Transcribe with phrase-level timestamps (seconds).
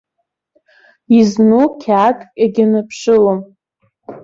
[1.17, 3.39] Изну қьаадк иагьаныԥшылом.